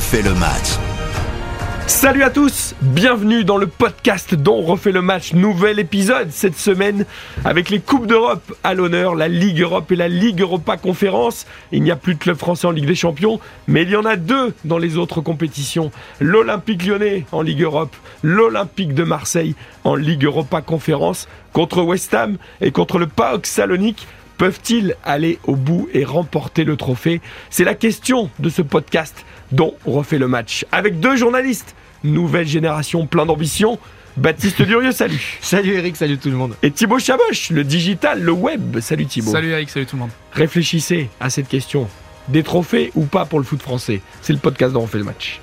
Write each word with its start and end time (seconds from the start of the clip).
refait 0.00 0.22
le 0.22 0.32
match. 0.32 0.78
Salut 1.86 2.22
à 2.22 2.30
tous, 2.30 2.74
bienvenue 2.80 3.44
dans 3.44 3.58
le 3.58 3.66
podcast 3.66 4.34
dont 4.34 4.60
on 4.60 4.62
refait 4.62 4.92
le 4.92 5.02
match. 5.02 5.34
Nouvel 5.34 5.78
épisode 5.78 6.30
cette 6.30 6.56
semaine 6.56 7.04
avec 7.44 7.68
les 7.68 7.80
Coupes 7.80 8.06
d'Europe 8.06 8.56
à 8.64 8.72
l'honneur, 8.72 9.14
la 9.14 9.28
Ligue 9.28 9.60
Europe 9.60 9.92
et 9.92 9.96
la 9.96 10.08
Ligue 10.08 10.40
Europa 10.40 10.78
Conférence. 10.78 11.46
Il 11.70 11.82
n'y 11.82 11.90
a 11.90 11.96
plus 11.96 12.14
de 12.14 12.18
club 12.18 12.38
français 12.38 12.66
en 12.66 12.70
Ligue 12.70 12.86
des 12.86 12.94
Champions, 12.94 13.40
mais 13.68 13.82
il 13.82 13.90
y 13.90 13.96
en 13.96 14.06
a 14.06 14.16
deux 14.16 14.54
dans 14.64 14.78
les 14.78 14.96
autres 14.96 15.20
compétitions. 15.20 15.90
L'Olympique 16.18 16.86
lyonnais 16.86 17.26
en 17.30 17.42
Ligue 17.42 17.60
Europe, 17.60 17.94
l'Olympique 18.22 18.94
de 18.94 19.04
Marseille 19.04 19.54
en 19.84 19.96
Ligue 19.96 20.24
Europa 20.24 20.62
Conférence 20.62 21.28
contre 21.52 21.82
West 21.82 22.14
Ham 22.14 22.38
et 22.62 22.70
contre 22.70 22.98
le 22.98 23.06
PAOK 23.06 23.44
Salonique. 23.44 24.06
Peuvent-ils 24.40 24.96
aller 25.04 25.38
au 25.44 25.54
bout 25.54 25.90
et 25.92 26.02
remporter 26.02 26.64
le 26.64 26.78
trophée? 26.78 27.20
C'est 27.50 27.62
la 27.62 27.74
question 27.74 28.30
de 28.38 28.48
ce 28.48 28.62
podcast 28.62 29.26
dont 29.52 29.74
on 29.84 29.92
refait 29.92 30.16
le 30.16 30.28
match. 30.28 30.64
Avec 30.72 30.98
deux 30.98 31.14
journalistes, 31.14 31.74
nouvelle 32.04 32.48
génération 32.48 33.06
plein 33.06 33.26
d'ambition. 33.26 33.78
Baptiste 34.16 34.62
Durieux, 34.62 34.92
salut. 34.92 35.36
Salut 35.42 35.74
Eric, 35.74 35.94
salut 35.94 36.16
tout 36.16 36.30
le 36.30 36.36
monde. 36.36 36.54
Et 36.62 36.70
Thibaut 36.70 36.98
Chaboche, 36.98 37.50
le 37.50 37.64
digital, 37.64 38.22
le 38.22 38.32
web. 38.32 38.80
Salut 38.80 39.04
Thibaut. 39.04 39.30
Salut 39.30 39.50
Eric, 39.50 39.68
salut 39.68 39.84
tout 39.84 39.96
le 39.96 40.00
monde. 40.00 40.10
Réfléchissez 40.32 41.10
à 41.20 41.28
cette 41.28 41.48
question. 41.48 41.86
Des 42.28 42.42
trophées 42.42 42.92
ou 42.94 43.04
pas 43.04 43.26
pour 43.26 43.40
le 43.40 43.44
foot 43.44 43.60
français? 43.60 44.00
C'est 44.22 44.32
le 44.32 44.38
podcast 44.38 44.72
dont 44.72 44.84
on 44.84 44.86
fait 44.86 44.96
le 44.96 45.04
match. 45.04 45.38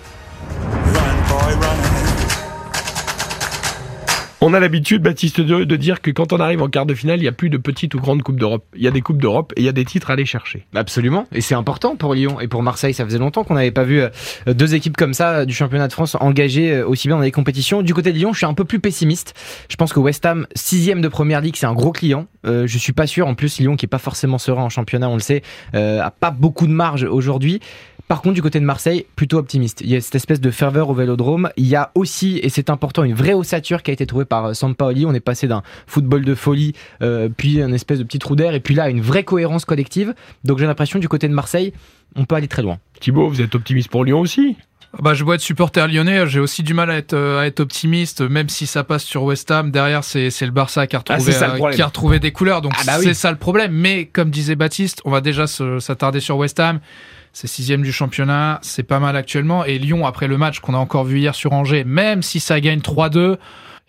On 4.40 4.54
a 4.54 4.60
l'habitude, 4.60 5.02
Baptiste 5.02 5.42
de, 5.42 5.64
de 5.64 5.76
dire 5.76 6.00
que 6.00 6.12
quand 6.12 6.32
on 6.32 6.40
arrive 6.40 6.62
en 6.62 6.70
quart 6.70 6.86
de 6.86 6.94
finale, 6.94 7.18
il 7.18 7.24
n'y 7.24 7.28
a 7.28 7.32
plus 7.32 7.50
de 7.50 7.58
petites 7.58 7.96
ou 7.96 8.00
grandes 8.00 8.22
coupes 8.22 8.40
d'Europe. 8.40 8.66
Il 8.76 8.84
y 8.84 8.88
a 8.88 8.92
des 8.92 9.02
coupes 9.02 9.20
d'Europe 9.20 9.52
et 9.56 9.62
il 9.62 9.66
y 9.66 9.68
a 9.68 9.72
des 9.72 9.84
titres 9.84 10.12
à 10.12 10.14
aller 10.14 10.26
chercher. 10.26 10.68
Absolument, 10.76 11.26
et 11.32 11.42
c'est 11.42 11.56
important 11.56 11.96
pour 11.96 12.14
Lyon 12.14 12.40
et 12.40 12.48
pour 12.48 12.62
Marseille. 12.62 12.94
Ça 12.94 13.04
faisait 13.04 13.18
longtemps 13.18 13.44
qu'on 13.44 13.56
n'avait 13.56 13.72
pas 13.72 13.84
vu 13.84 14.00
euh, 14.00 14.10
deux 14.46 14.76
équipes 14.76 14.96
comme 14.96 15.16
ça 15.16 15.40
euh, 15.40 15.46
du 15.46 15.56
championnat 15.56 15.88
de 15.88 15.94
France 15.94 16.16
engagées 16.20 16.72
euh, 16.72 16.88
aussi 16.88 17.08
bien 17.08 17.18
dans 17.18 17.24
les 17.24 17.32
compétitions. 17.32 17.82
Du 17.82 17.96
côté 17.96 18.12
de 18.12 18.18
Lyon, 18.20 18.32
je 18.32 18.38
suis 18.38 18.46
un 18.46 18.54
peu 18.54 18.64
plus 18.64 18.80
pessimiste. 18.80 19.34
Je 19.70 19.76
pense 19.76 19.92
que 19.92 20.00
West 20.00 20.24
Ham, 20.28 20.46
sixième 20.54 21.02
de 21.02 21.08
première 21.08 21.42
ligue, 21.42 21.56
c'est 21.56 21.66
un 21.66 21.74
gros 21.74 21.92
client. 21.92 22.28
Euh, 22.48 22.68
je 22.68 22.78
suis 22.78 22.94
pas 22.94 23.08
sûr. 23.08 23.28
En 23.28 23.36
plus, 23.36 23.60
Lyon, 23.60 23.76
qui 23.76 23.86
est 23.86 23.90
pas 23.90 23.98
forcément 23.98 24.38
serein 24.38 24.64
en 24.64 24.70
championnat, 24.70 25.10
on 25.10 25.16
le 25.16 25.22
sait, 25.22 25.42
euh, 25.76 26.02
a 26.02 26.12
pas 26.12 26.32
beaucoup 26.32 26.68
de 26.68 26.72
marge 26.72 27.04
aujourd'hui. 27.04 27.60
Par 28.08 28.22
contre, 28.22 28.36
du 28.36 28.42
côté 28.42 28.60
de 28.60 28.66
Marseille, 28.66 29.06
plutôt 29.16 29.38
optimiste. 29.38 29.82
Il 29.82 29.90
y 29.90 29.96
a 29.96 30.02
cette 30.02 30.16
espèce 30.16 30.40
de 30.40 30.50
ferveur 30.50 30.90
au 30.90 30.94
vélodrome. 30.94 31.50
Il 31.58 31.68
y 31.68 31.76
a 31.76 31.92
aussi, 31.94 32.40
et 32.42 32.50
c'est 32.50 32.70
important, 32.70 33.04
une 33.04 33.14
vraie 33.14 33.34
ossature 33.34 33.84
qui 33.84 33.92
a 33.92 33.94
été 33.94 34.06
trouvée 34.06 34.24
par 34.24 34.46
euh, 34.46 34.54
Sampaoli. 34.54 35.06
On 35.06 35.14
est 35.14 35.20
passé 35.20 35.48
d'un 35.48 35.62
football 35.88 36.24
de 36.24 36.34
folie, 36.34 36.74
euh, 37.02 37.28
puis 37.36 37.62
un 37.62 37.74
espèce 37.74 38.00
de 38.00 38.04
petit 38.04 38.20
trou 38.20 38.36
d'air, 38.36 38.54
et 38.54 38.62
puis 38.62 38.76
là, 38.76 38.90
une 38.90 39.02
vraie 39.02 39.24
cohérence 39.24 39.66
collective. 39.66 40.14
Donc 40.46 40.58
j'ai 40.60 40.66
l'impression, 40.66 41.00
du 41.00 41.10
côté 41.10 41.28
de 41.28 41.34
Marseille, 41.34 41.74
on 42.16 42.24
peut 42.24 42.36
aller 42.36 42.48
très 42.48 42.62
loin. 42.62 42.80
Thibaut, 43.02 43.28
vous 43.28 43.42
êtes 43.42 43.56
optimiste 43.56 43.90
pour 43.90 44.06
Lyon 44.06 44.22
aussi? 44.22 44.56
Bah, 45.02 45.14
je 45.14 45.24
dois 45.24 45.36
être 45.36 45.42
supporter 45.42 45.88
lyonnais, 45.88 46.28
j'ai 46.28 46.40
aussi 46.40 46.64
du 46.64 46.74
mal 46.74 46.90
à 46.90 46.96
être, 46.96 47.14
euh, 47.14 47.42
à 47.42 47.46
être 47.46 47.60
optimiste, 47.60 48.22
même 48.22 48.50
si 48.50 48.66
ça 48.66 48.84
passe 48.84 49.04
sur 49.04 49.24
West 49.24 49.52
Ham. 49.52 49.70
Derrière, 49.70 50.04
c'est 50.04 50.30
le 50.42 50.52
Barça 50.52 50.88
qui 50.88 50.96
a 50.96 51.00
retrouvé, 51.00 51.20
c'est 51.20 51.34
ça 51.34 51.48
le 51.48 51.54
euh, 51.54 51.58
problème. 51.58 51.76
qui 51.76 51.82
a 51.82 51.86
retrouvé 51.86 52.20
des 52.20 52.32
couleurs, 52.32 52.62
donc 52.62 52.72
Ah 52.80 52.84
bah 52.86 52.94
oui. 53.00 53.06
c'est 53.06 53.14
ça 53.14 53.30
le 53.30 53.38
problème. 53.38 53.74
Mais 53.74 54.06
comme 54.06 54.30
disait 54.30 54.56
Baptiste, 54.56 55.02
on 55.04 55.12
va 55.12 55.22
déjà 55.22 55.46
s'attarder 55.46 56.22
sur 56.22 56.38
West 56.38 56.60
Ham. 56.60 56.80
C'est 57.40 57.46
sixième 57.46 57.84
du 57.84 57.92
championnat, 57.92 58.58
c'est 58.64 58.82
pas 58.82 59.00
mal 59.00 59.16
actuellement. 59.16 59.64
Et 59.64 59.78
Lyon, 59.78 60.08
après 60.08 60.26
le 60.26 60.40
match 60.40 60.60
qu'on 60.60 60.74
a 60.74 60.78
encore 60.80 61.04
vu 61.04 61.20
hier 61.20 61.36
sur 61.36 61.54
Angers, 61.54 61.84
même 61.84 62.24
si 62.24 62.40
ça 62.40 62.60
gagne 62.60 62.80
3-2, 62.80 63.38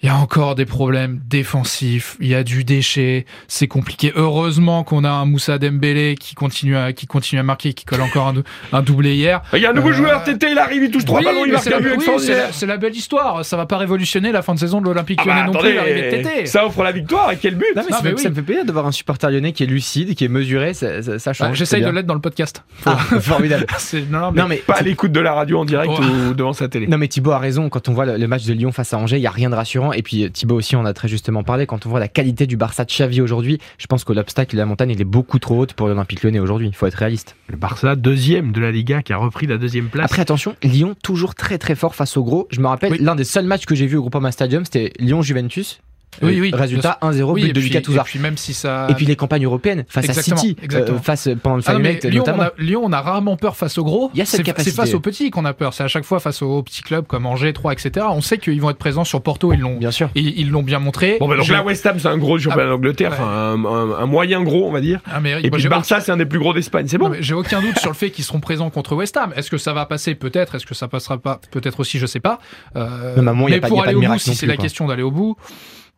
il 0.03 0.07
y 0.07 0.09
a 0.11 0.15
encore 0.17 0.55
des 0.55 0.65
problèmes 0.65 1.21
défensifs, 1.29 2.17
il 2.21 2.29
y 2.29 2.35
a 2.35 2.45
du 2.45 2.63
déchet, 2.63 3.27
c'est 3.49 3.67
compliqué. 3.67 4.13
Heureusement 4.15 4.85
qu'on 4.85 5.03
a 5.03 5.11
un 5.11 5.25
Moussa 5.25 5.59
Dembélé 5.59 6.15
qui 6.19 6.35
continue 6.37 6.77
à, 6.77 6.93
qui 6.93 7.07
continue 7.07 7.41
à 7.41 7.43
marquer, 7.43 7.73
qui 7.73 7.85
colle 7.85 8.03
encore 8.03 8.29
un, 8.29 8.33
dou- 8.35 8.43
un 8.73 8.83
doublé 8.83 9.15
hier. 9.17 9.43
Il 9.55 9.59
y 9.61 9.67
a 9.67 9.71
un 9.71 9.73
nouveau 9.73 9.89
Euh, 9.89 9.93
joueur, 9.95 10.23
Tété, 10.23 10.49
il 10.53 10.59
arrive, 10.59 10.85
il 10.85 10.91
touche 10.91 11.05
trois 11.05 11.19
Oui, 11.19 11.25
ballons, 11.25 11.45
il 11.47 11.53
marque 11.53 11.67
un 11.67 11.81
but 11.81 11.89
oui, 11.89 11.95
extraordinaire. 11.95 12.37
c'est 12.37 12.47
la- 12.47 12.53
c'est 12.53 12.67
la 12.67 12.77
belle 12.77 12.95
histoire. 12.95 13.45
Ça 13.45 13.57
va 13.57 13.67
pas 13.67 13.77
révolutionner 13.79 14.31
la 14.31 14.43
fin 14.43 14.55
de 14.55 14.59
saison 14.61 14.81
de 14.81 14.87
l'Olympique 14.87 15.19
Ah 15.23 15.25
bah, 15.27 15.33
lyonnais 15.35 15.47
non 15.47 15.53
attendez, 15.55 15.69
plus, 15.71 15.77
l'arrivée 15.77 16.03
de 16.03 16.23
Tété. 16.23 16.47
ça 16.47 16.65
offre 16.67 16.83
la 16.85 16.93
victoire 16.93 17.33
et 17.33 17.37
quel 17.37 17.57
but 17.57 17.67
Non, 17.75 17.83
mais 17.85 17.91
Non, 17.91 17.97
ça, 17.97 18.01
mais 18.05 18.11
me- 18.11 18.17
oui. 18.17 18.23
ça 18.23 18.31
me 18.31 18.35
fait 18.37 18.43
plaisir 18.43 18.65
de 18.65 18.73
voir 18.73 18.87
un 18.87 18.93
supporter 18.93 19.31
lyonnais 19.31 19.53
qui 19.53 19.65
est 19.65 19.67
lucide, 19.67 20.15
qui 20.15 20.25
est 20.25 20.29
mesuré. 20.29 20.75
Ça, 20.75 21.03
ça, 21.03 21.19
ça 21.19 21.33
change. 21.33 21.49
Bah, 21.49 21.55
J'essaye 21.55 21.83
de 21.83 21.91
l'être 21.91 22.07
dans 22.07 22.15
le 22.15 22.21
podcast. 22.21 22.63
Ah, 22.87 22.97
formidable. 23.21 23.67
Non, 24.11 24.21
non, 24.21 24.33
mais- 24.33 24.43
Non 24.43 24.49
mais 24.49 24.57
Pas 24.59 24.75
à 24.75 24.83
l'écoute 24.83 25.11
de 25.13 25.21
la 25.21 25.33
radio 25.33 25.59
en 25.61 25.65
direct 25.65 25.93
Oh. 25.97 26.03
ou 26.31 26.35
devant 26.35 26.53
sa 26.53 26.69
télé. 26.69 26.87
Non 26.87 26.99
mais 26.99 27.09
Thibaut 27.09 27.33
a 27.33 27.39
raison, 27.39 27.69
quand 27.69 27.89
on 27.89 27.93
voit 27.95 28.05
le, 28.07 28.17
le 28.17 28.27
match 28.29 28.45
de 28.45 28.53
Lyon 28.53 28.71
face 28.71 28.93
à 28.95 28.99
Angers, 28.99 29.17
il 29.17 29.23
y 29.23 29.27
a 29.27 29.31
rien 29.31 29.51
de 29.51 29.55
rassurant. 29.55 29.88
Et 29.93 30.03
puis 30.03 30.31
Thibaut 30.31 30.57
aussi, 30.57 30.77
on 30.77 30.85
a 30.85 30.93
très 30.93 31.09
justement 31.09 31.43
parlé, 31.43 31.67
quand 31.67 31.87
on 31.87 31.89
voit 31.91 32.01
la 32.01 32.09
qualité 32.09 32.47
du 32.47 32.57
Barça 32.57 32.85
de 32.85 32.91
Xavi 32.91 33.21
aujourd'hui, 33.21 33.59
je 33.79 33.87
pense 33.87 34.05
que 34.05 34.13
l'obstacle 34.13 34.55
de 34.55 34.59
la 34.61 34.67
montagne, 34.67 34.91
il 34.91 35.01
est 35.01 35.05
beaucoup 35.05 35.39
trop 35.39 35.59
haute 35.59 35.73
pour 35.75 35.89
l'Olympique 35.89 36.23
lyonnais 36.23 36.39
aujourd'hui. 36.41 36.69
Il 36.69 36.75
faut 36.75 36.87
être 36.87 36.95
réaliste. 36.95 37.37
Le 37.49 37.57
Barça, 37.57 37.97
deuxième 37.97 38.53
de 38.53 38.61
la 38.61 38.71
Liga, 38.71 39.03
qui 39.03 39.13
a 39.13 39.17
repris 39.17 39.47
la 39.47 39.59
deuxième 39.59 39.89
place. 39.89 40.05
Après 40.05 40.23
attention, 40.23 40.55
Lyon 40.63 40.95
toujours 41.03 41.35
très 41.35 41.59
très 41.59 41.75
fort 41.75 41.95
face 41.95 42.17
au 42.17 42.25
gros. 42.25 42.47
Je 42.51 42.61
me 42.61 42.67
rappelle, 42.67 42.93
Oui. 42.93 42.99
l'un 43.01 43.15
des 43.15 43.25
seuls 43.25 43.45
matchs 43.47 43.67
que 43.67 43.75
j'ai 43.75 43.87
vu 43.87 43.97
au 43.97 44.01
Groupama 44.01 44.33
Stadium, 44.33 44.65
c'était 44.65 44.93
Lyon-Juventus. 44.99 45.81
Oui, 46.21 46.37
Euh, 46.37 46.41
oui, 46.41 46.51
Résultat 46.53 46.99
1-0, 47.01 47.33
Oui, 47.33 47.43
but 47.43 47.49
et 47.51 47.53
de 47.53 47.61
puis- 47.61 47.69
Lucas 47.69 47.81
Touzard. 47.83 48.05
Et 48.07 48.11
puis 48.11 48.19
même 48.19 48.37
si 48.37 48.53
ça. 48.55 48.87
Et 48.91 48.95
puis 48.95 49.07
les 49.07 49.15
campagnes 49.15 49.45
européennes 49.45 49.85
face 49.89 50.05
Exactement, 50.07 50.37
à 50.37 50.41
City, 50.41 50.57
exactement. 50.63 50.99
euh, 50.99 51.01
face 51.01 51.29
pendant 51.43 51.57
le 51.57 51.63
Ah 51.67 51.75
Lyon, 51.79 51.99
on 52.03 52.17
notamment. 52.17 52.43
a, 52.43 52.51
Lyon, 52.59 52.81
on 52.85 52.93
a 52.93 53.01
rarement 53.01 53.37
peur 53.37 53.57
face 53.57 53.79
aux 53.79 53.85
gros. 53.85 54.11
Il 54.15 54.19
y 54.19 54.23
a 54.23 54.25
cette 54.25 54.39
C'est- 54.39 54.43
capacité. 54.43 54.71
C'est 54.73 54.77
face 54.77 54.95
aux 54.95 55.01
petits 55.01 55.31
qu'on 55.31 55.45
a 55.45 55.53
peur. 55.53 55.75
C'est 55.75 55.85
à 55.85 55.89
chaque 55.89 56.05
fois 56.05 56.19
face 56.19 56.43
aux 56.43 56.63
petits 56.65 56.83
clubs 56.83 57.07
comme 57.07 57.25
Angers, 57.27 57.53
3, 57.53 57.73
etc. 57.73 58.07
On 58.11 58.21
sait 58.21 58.39
qu'ils 58.39 58.61
vont 58.61 58.71
être 58.71 58.79
présents 58.79 59.05
sur 59.05 59.23
Porto. 59.23 59.53
Ils 59.53 59.61
l'ont, 59.61 59.77
Bien 59.77 59.91
sûr. 59.93 60.11
ils 60.17 60.39
ils 60.41 60.51
l'ont 60.51 60.63
bien 60.65 60.81
montré. 60.81 61.19
Bon, 61.21 61.29
bah 61.29 61.37
donc 61.37 61.45
Je- 61.45 61.53
là, 61.53 61.63
West 61.63 61.87
Ham, 61.87 61.99
c'est 62.01 62.09
un 62.09 62.19
gros 62.19 62.39
championnat 62.39 62.65
Ah, 62.67 62.71
d'Angleterre, 62.71 63.11
ouais. 63.13 63.17
enfin, 63.21 63.29
un, 63.31 63.65
un- 63.65 63.99
un 64.03 64.07
moyen 64.07 64.43
gros, 64.43 64.67
on 64.67 64.73
va 64.73 64.81
dire. 64.81 65.01
Ah, 65.09 65.21
mais 65.21 65.41
Et 65.43 65.51
moi, 65.51 65.59
puis 65.59 65.69
Barça, 65.69 66.01
c'est 66.01 66.11
un 66.11 66.17
des 66.17 66.27
plus 66.27 66.39
gros 66.41 66.53
d'Espagne, 66.53 66.87
c'est 66.89 66.99
bon. 66.99 67.13
J'ai 67.21 67.35
aucun 67.35 67.61
doute 67.61 67.79
sur 67.79 67.91
le 67.91 67.95
fait 67.97 68.11
qu'ils 68.11 68.25
seront 68.25 68.41
présents 68.41 68.71
contre 68.71 68.97
West 68.97 69.17
Ham. 69.17 69.33
Est-ce 69.37 69.51
que 69.51 69.59
ça 69.59 69.73
va 69.73 69.87
passer? 69.87 70.15
Peut-être. 70.17 70.57
Est-ce 70.57 70.67
que 70.67 70.75
ça 70.75 70.89
passera 70.89 71.19
pas? 71.19 71.41
Peut-être 71.53 71.79
aussi, 71.81 71.99
je 71.99 72.07
sais 72.07 72.21
pas. 72.21 72.39
Euh, 72.77 73.15
mais 73.49 73.61
pour 73.61 73.83
aller 73.85 73.95
au 73.95 74.01
bout, 74.01 74.19
si 74.19 74.35
c'est 74.35 74.47
la 74.47 74.57
question 74.57 74.87
d'aller 74.89 75.03
au 75.03 75.11
bout, 75.13 75.37